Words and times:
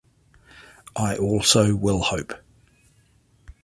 I 0.95 1.15
also 1.17 1.75
will 1.75 1.99
hope. 2.01 2.33